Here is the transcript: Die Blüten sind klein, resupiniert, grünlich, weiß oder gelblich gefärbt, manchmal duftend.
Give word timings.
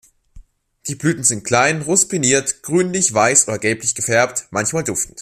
Die 0.87 0.95
Blüten 0.95 1.23
sind 1.23 1.43
klein, 1.43 1.83
resupiniert, 1.83 2.63
grünlich, 2.63 3.13
weiß 3.13 3.47
oder 3.47 3.59
gelblich 3.59 3.93
gefärbt, 3.93 4.47
manchmal 4.49 4.83
duftend. 4.83 5.19